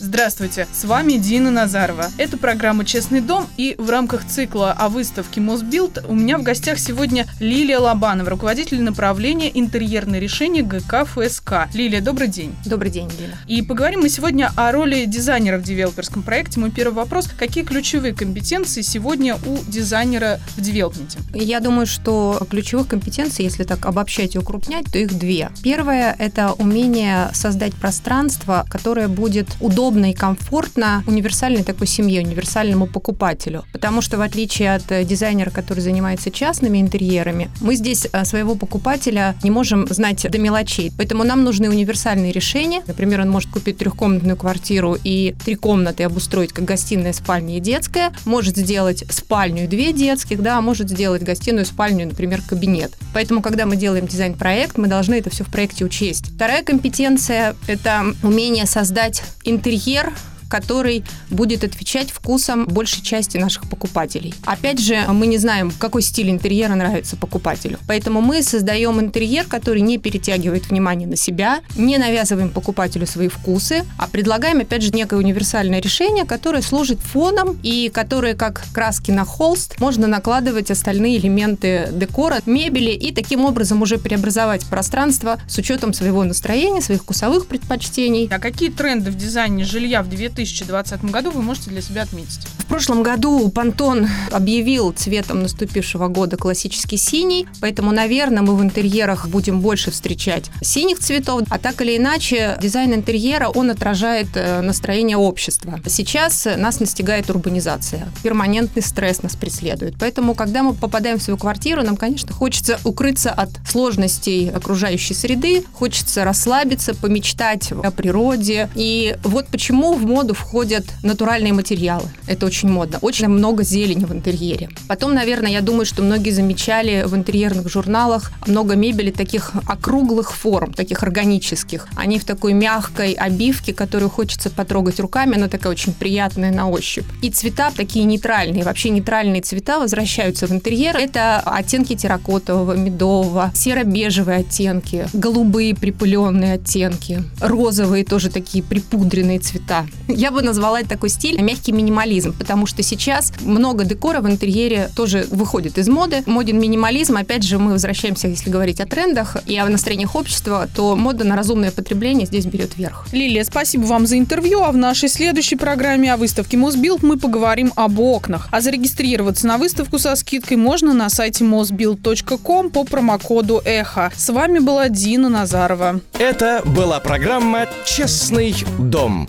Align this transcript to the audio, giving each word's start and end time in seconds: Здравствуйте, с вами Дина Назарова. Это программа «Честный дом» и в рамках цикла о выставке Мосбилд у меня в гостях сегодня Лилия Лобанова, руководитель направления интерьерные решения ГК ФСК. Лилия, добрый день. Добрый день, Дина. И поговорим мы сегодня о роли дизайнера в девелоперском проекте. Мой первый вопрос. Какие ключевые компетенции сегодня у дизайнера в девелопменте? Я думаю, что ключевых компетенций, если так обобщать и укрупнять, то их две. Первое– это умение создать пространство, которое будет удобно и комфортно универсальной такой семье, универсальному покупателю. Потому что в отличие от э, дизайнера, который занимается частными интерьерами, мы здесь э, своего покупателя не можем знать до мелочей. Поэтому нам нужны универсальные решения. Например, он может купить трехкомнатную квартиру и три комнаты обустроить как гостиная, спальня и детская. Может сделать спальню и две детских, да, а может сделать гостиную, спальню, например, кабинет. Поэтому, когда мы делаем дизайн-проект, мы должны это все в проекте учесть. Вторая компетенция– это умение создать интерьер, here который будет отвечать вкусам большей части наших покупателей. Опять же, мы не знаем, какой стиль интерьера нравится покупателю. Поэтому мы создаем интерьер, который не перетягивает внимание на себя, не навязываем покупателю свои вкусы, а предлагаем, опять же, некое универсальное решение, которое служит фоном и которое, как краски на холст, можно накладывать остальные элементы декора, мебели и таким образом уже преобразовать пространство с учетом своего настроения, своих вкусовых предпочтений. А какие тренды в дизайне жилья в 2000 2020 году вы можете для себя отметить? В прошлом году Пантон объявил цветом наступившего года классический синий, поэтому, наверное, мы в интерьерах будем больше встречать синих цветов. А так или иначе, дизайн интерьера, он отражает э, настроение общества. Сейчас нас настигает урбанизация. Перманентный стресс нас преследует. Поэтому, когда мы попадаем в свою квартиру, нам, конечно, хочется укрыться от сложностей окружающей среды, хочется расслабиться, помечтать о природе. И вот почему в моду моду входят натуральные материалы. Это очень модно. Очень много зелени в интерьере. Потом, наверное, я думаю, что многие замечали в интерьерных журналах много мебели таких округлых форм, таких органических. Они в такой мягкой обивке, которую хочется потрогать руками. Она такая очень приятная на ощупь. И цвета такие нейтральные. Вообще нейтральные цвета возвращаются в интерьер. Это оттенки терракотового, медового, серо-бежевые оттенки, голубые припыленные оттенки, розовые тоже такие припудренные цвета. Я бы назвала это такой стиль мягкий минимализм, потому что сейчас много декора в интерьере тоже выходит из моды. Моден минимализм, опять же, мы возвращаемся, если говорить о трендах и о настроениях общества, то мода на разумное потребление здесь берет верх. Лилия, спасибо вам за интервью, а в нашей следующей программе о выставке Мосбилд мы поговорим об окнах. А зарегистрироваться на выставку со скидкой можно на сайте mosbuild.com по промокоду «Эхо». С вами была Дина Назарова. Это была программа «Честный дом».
Здравствуйте, 0.00 0.68
с 0.72 0.84
вами 0.84 1.14
Дина 1.14 1.50
Назарова. 1.50 2.06
Это 2.18 2.38
программа 2.38 2.84
«Честный 2.84 3.20
дом» 3.20 3.48
и 3.56 3.74
в 3.78 3.90
рамках 3.90 4.24
цикла 4.24 4.70
о 4.70 4.88
выставке 4.88 5.40
Мосбилд 5.40 6.04
у 6.06 6.14
меня 6.14 6.38
в 6.38 6.44
гостях 6.44 6.78
сегодня 6.78 7.26
Лилия 7.40 7.80
Лобанова, 7.80 8.30
руководитель 8.30 8.80
направления 8.80 9.50
интерьерные 9.52 10.20
решения 10.20 10.62
ГК 10.62 11.04
ФСК. 11.04 11.52
Лилия, 11.74 12.00
добрый 12.00 12.28
день. 12.28 12.54
Добрый 12.64 12.92
день, 12.92 13.10
Дина. 13.18 13.34
И 13.48 13.60
поговорим 13.60 14.02
мы 14.02 14.08
сегодня 14.08 14.52
о 14.54 14.70
роли 14.70 15.04
дизайнера 15.04 15.58
в 15.58 15.64
девелоперском 15.64 16.22
проекте. 16.22 16.60
Мой 16.60 16.70
первый 16.70 16.94
вопрос. 16.94 17.28
Какие 17.36 17.64
ключевые 17.64 18.14
компетенции 18.14 18.82
сегодня 18.82 19.34
у 19.46 19.58
дизайнера 19.66 20.38
в 20.56 20.60
девелопменте? 20.60 21.18
Я 21.34 21.58
думаю, 21.58 21.86
что 21.86 22.46
ключевых 22.48 22.86
компетенций, 22.86 23.44
если 23.44 23.64
так 23.64 23.84
обобщать 23.84 24.36
и 24.36 24.38
укрупнять, 24.38 24.86
то 24.92 24.98
их 24.98 25.18
две. 25.18 25.50
Первое– 25.64 26.14
это 26.20 26.52
умение 26.52 27.30
создать 27.32 27.74
пространство, 27.74 28.64
которое 28.70 29.08
будет 29.08 29.48
удобно 29.58 29.87
и 29.96 30.12
комфортно 30.12 31.02
универсальной 31.06 31.64
такой 31.64 31.86
семье, 31.86 32.20
универсальному 32.20 32.86
покупателю. 32.86 33.64
Потому 33.72 34.02
что 34.02 34.18
в 34.18 34.20
отличие 34.20 34.74
от 34.74 34.90
э, 34.92 35.04
дизайнера, 35.04 35.50
который 35.50 35.80
занимается 35.80 36.30
частными 36.30 36.80
интерьерами, 36.80 37.50
мы 37.60 37.74
здесь 37.74 38.06
э, 38.12 38.24
своего 38.24 38.54
покупателя 38.54 39.34
не 39.42 39.50
можем 39.50 39.86
знать 39.88 40.26
до 40.30 40.38
мелочей. 40.38 40.92
Поэтому 40.96 41.24
нам 41.24 41.44
нужны 41.44 41.68
универсальные 41.68 42.32
решения. 42.32 42.82
Например, 42.86 43.22
он 43.22 43.30
может 43.30 43.50
купить 43.50 43.78
трехкомнатную 43.78 44.36
квартиру 44.36 44.96
и 45.02 45.34
три 45.44 45.54
комнаты 45.54 46.04
обустроить 46.04 46.52
как 46.52 46.64
гостиная, 46.64 47.12
спальня 47.12 47.56
и 47.56 47.60
детская. 47.60 48.12
Может 48.24 48.56
сделать 48.56 49.04
спальню 49.10 49.64
и 49.64 49.66
две 49.66 49.92
детских, 49.92 50.42
да, 50.42 50.58
а 50.58 50.60
может 50.60 50.90
сделать 50.90 51.22
гостиную, 51.22 51.64
спальню, 51.66 52.06
например, 52.06 52.42
кабинет. 52.46 52.92
Поэтому, 53.14 53.42
когда 53.42 53.66
мы 53.66 53.76
делаем 53.76 54.06
дизайн-проект, 54.06 54.76
мы 54.76 54.88
должны 54.88 55.14
это 55.14 55.30
все 55.30 55.44
в 55.44 55.48
проекте 55.48 55.84
учесть. 55.84 56.26
Вторая 56.34 56.62
компетенция– 56.62 57.56
это 57.66 58.04
умение 58.22 58.66
создать 58.66 59.22
интерьер, 59.44 59.77
here 59.78 60.12
который 60.48 61.04
будет 61.30 61.64
отвечать 61.64 62.10
вкусам 62.10 62.66
большей 62.66 63.02
части 63.02 63.36
наших 63.38 63.68
покупателей. 63.68 64.34
Опять 64.44 64.80
же, 64.80 65.04
мы 65.08 65.26
не 65.26 65.38
знаем, 65.38 65.70
какой 65.78 66.02
стиль 66.02 66.30
интерьера 66.30 66.74
нравится 66.74 67.16
покупателю. 67.16 67.78
Поэтому 67.86 68.20
мы 68.20 68.42
создаем 68.42 69.00
интерьер, 69.00 69.44
который 69.46 69.82
не 69.82 69.98
перетягивает 69.98 70.70
внимание 70.70 71.08
на 71.08 71.16
себя, 71.16 71.60
не 71.76 71.98
навязываем 71.98 72.50
покупателю 72.50 73.06
свои 73.06 73.28
вкусы, 73.28 73.84
а 73.98 74.08
предлагаем, 74.08 74.60
опять 74.60 74.82
же, 74.82 74.90
некое 74.90 75.16
универсальное 75.16 75.80
решение, 75.80 76.24
которое 76.24 76.62
служит 76.62 77.00
фоном 77.00 77.58
и 77.62 77.90
которое, 77.92 78.34
как 78.34 78.64
краски 78.72 79.10
на 79.10 79.24
холст, 79.24 79.78
можно 79.80 80.06
накладывать 80.06 80.70
остальные 80.70 81.18
элементы 81.18 81.88
декора, 81.92 82.40
мебели 82.46 82.90
и 82.90 83.12
таким 83.12 83.44
образом 83.44 83.82
уже 83.82 83.98
преобразовать 83.98 84.64
пространство 84.66 85.38
с 85.48 85.58
учетом 85.58 85.92
своего 85.92 86.24
настроения, 86.24 86.80
своих 86.80 87.02
вкусовых 87.02 87.46
предпочтений. 87.46 88.28
А 88.30 88.38
какие 88.38 88.70
тренды 88.70 89.10
в 89.10 89.16
дизайне 89.16 89.64
жилья 89.64 90.02
в 90.02 90.08
2000 90.08 90.37
2020 90.38 91.04
году 91.06 91.30
вы 91.30 91.42
можете 91.42 91.70
для 91.70 91.82
себя 91.82 92.02
отметить? 92.02 92.46
В 92.58 92.66
прошлом 92.66 93.02
году 93.02 93.48
Пантон 93.48 94.06
объявил 94.30 94.92
цветом 94.92 95.42
наступившего 95.42 96.08
года 96.08 96.36
классический 96.36 96.96
синий, 96.96 97.48
поэтому, 97.60 97.92
наверное, 97.92 98.42
мы 98.42 98.54
в 98.54 98.62
интерьерах 98.62 99.28
будем 99.28 99.60
больше 99.60 99.90
встречать 99.90 100.50
синих 100.62 101.00
цветов. 101.00 101.42
А 101.50 101.58
так 101.58 101.80
или 101.80 101.96
иначе, 101.96 102.56
дизайн 102.60 102.94
интерьера, 102.94 103.48
он 103.48 103.70
отражает 103.70 104.28
э, 104.34 104.60
настроение 104.60 105.16
общества. 105.16 105.80
Сейчас 105.86 106.46
нас 106.56 106.78
настигает 106.78 107.30
урбанизация. 107.30 108.06
Перманентный 108.22 108.82
стресс 108.82 109.22
нас 109.22 109.34
преследует. 109.34 109.94
Поэтому, 109.98 110.34
когда 110.34 110.62
мы 110.62 110.74
попадаем 110.74 111.18
в 111.18 111.22
свою 111.22 111.38
квартиру, 111.38 111.82
нам, 111.82 111.96
конечно, 111.96 112.32
хочется 112.32 112.78
укрыться 112.84 113.30
от 113.30 113.50
сложностей 113.66 114.50
окружающей 114.50 115.14
среды, 115.14 115.64
хочется 115.72 116.22
расслабиться, 116.22 116.94
помечтать 116.94 117.72
о 117.72 117.90
природе. 117.90 118.68
И 118.74 119.16
вот 119.24 119.48
почему 119.48 119.94
в 119.94 120.06
моду 120.06 120.27
моду 120.28 120.34
входят 120.34 120.84
натуральные 121.02 121.52
материалы. 121.52 122.08
Это 122.26 122.46
очень 122.46 122.68
модно. 122.68 122.98
Очень 123.00 123.28
много 123.28 123.62
зелени 123.64 124.04
в 124.04 124.12
интерьере. 124.12 124.68
Потом, 124.88 125.14
наверное, 125.14 125.50
я 125.50 125.60
думаю, 125.60 125.86
что 125.86 126.02
многие 126.02 126.32
замечали 126.32 127.04
в 127.06 127.14
интерьерных 127.14 127.70
журналах 127.70 128.32
много 128.46 128.76
мебели 128.76 129.10
таких 129.10 129.52
округлых 129.66 130.34
форм, 130.34 130.72
таких 130.72 131.02
органических. 131.02 131.88
Они 131.96 132.18
в 132.18 132.24
такой 132.24 132.52
мягкой 132.52 133.12
обивке, 133.12 133.72
которую 133.72 134.10
хочется 134.10 134.50
потрогать 134.50 135.00
руками. 135.00 135.36
Она 135.36 135.48
такая 135.48 135.72
очень 135.72 135.94
приятная 135.94 136.52
на 136.52 136.68
ощупь. 136.68 137.06
И 137.22 137.30
цвета 137.30 137.70
такие 137.74 138.04
нейтральные. 138.04 138.64
Вообще 138.64 138.90
нейтральные 138.90 139.40
цвета 139.40 139.78
возвращаются 139.78 140.46
в 140.46 140.52
интерьер. 140.52 140.96
Это 140.96 141.40
оттенки 141.40 141.96
терракотового, 141.96 142.74
медового, 142.74 143.50
серо-бежевые 143.54 144.40
оттенки, 144.40 145.06
голубые 145.14 145.74
припыленные 145.74 146.54
оттенки, 146.54 147.22
розовые 147.40 148.04
тоже 148.04 148.28
такие 148.30 148.62
припудренные 148.62 149.38
цвета. 149.38 149.86
Я 150.18 150.32
бы 150.32 150.42
назвала 150.42 150.80
это 150.80 150.88
такой 150.88 151.10
стиль 151.10 151.40
мягкий 151.40 151.70
минимализм, 151.70 152.36
потому 152.36 152.66
что 152.66 152.82
сейчас 152.82 153.32
много 153.40 153.84
декора 153.84 154.20
в 154.20 154.28
интерьере 154.28 154.90
тоже 154.96 155.28
выходит 155.30 155.78
из 155.78 155.86
моды. 155.88 156.24
Моден 156.26 156.58
минимализм, 156.58 157.16
опять 157.16 157.44
же, 157.44 157.60
мы 157.60 157.70
возвращаемся, 157.70 158.26
если 158.26 158.50
говорить 158.50 158.80
о 158.80 158.86
трендах 158.86 159.36
и 159.46 159.56
о 159.56 159.68
настроениях 159.68 160.16
общества, 160.16 160.68
то 160.74 160.96
мода 160.96 161.22
на 161.22 161.36
разумное 161.36 161.70
потребление 161.70 162.26
здесь 162.26 162.46
берет 162.46 162.76
верх. 162.76 163.06
Лилия, 163.12 163.44
спасибо 163.44 163.84
вам 163.84 164.08
за 164.08 164.18
интервью, 164.18 164.64
а 164.64 164.72
в 164.72 164.76
нашей 164.76 165.08
следующей 165.08 165.54
программе 165.54 166.12
о 166.12 166.16
выставке 166.16 166.56
Мосбилд 166.56 167.04
мы 167.04 167.16
поговорим 167.16 167.72
об 167.76 168.00
окнах. 168.00 168.48
А 168.50 168.60
зарегистрироваться 168.60 169.46
на 169.46 169.56
выставку 169.56 170.00
со 170.00 170.16
скидкой 170.16 170.56
можно 170.56 170.94
на 170.94 171.10
сайте 171.10 171.44
mosbuild.com 171.44 172.70
по 172.70 172.82
промокоду 172.82 173.62
«Эхо». 173.64 174.10
С 174.16 174.32
вами 174.32 174.58
была 174.58 174.88
Дина 174.88 175.28
Назарова. 175.28 176.00
Это 176.18 176.62
была 176.64 176.98
программа 176.98 177.68
«Честный 177.86 178.52
дом». 178.80 179.28